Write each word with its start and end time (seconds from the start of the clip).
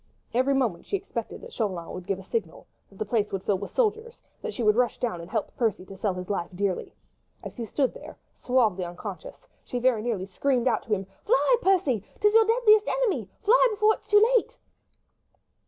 Every 0.33 0.55
moment 0.55 0.87
she 0.87 0.97
expected 0.97 1.41
that 1.41 1.53
Chauvelin 1.53 1.91
would 1.91 2.07
give 2.07 2.17
a 2.17 2.23
signal, 2.23 2.65
that 2.89 2.97
the 2.97 3.05
place 3.05 3.31
would 3.31 3.43
fill 3.43 3.59
with 3.59 3.69
soldiers, 3.69 4.19
that 4.41 4.51
she 4.51 4.63
would 4.63 4.75
rush 4.75 4.97
down 4.99 5.21
and 5.21 5.29
help 5.29 5.55
Percy 5.55 5.85
to 5.85 5.95
sell 5.95 6.15
his 6.15 6.27
life 6.27 6.49
dearly. 6.55 6.95
As 7.43 7.55
he 7.57 7.65
stood 7.67 7.93
there, 7.93 8.17
suavely 8.35 8.83
unconscious, 8.83 9.47
she 9.63 9.77
very 9.77 10.01
nearly 10.01 10.25
screamed 10.25 10.67
out 10.67 10.81
to 10.87 10.91
him,— 10.91 11.05
"Fly, 11.23 11.55
Percy!—'tis 11.61 12.33
your 12.33 12.45
deadly 12.45 12.77
enemy!—fly 12.87 13.67
before 13.69 13.93
it 13.93 13.99
be 14.05 14.09
too 14.09 14.31
late!" 14.35 14.57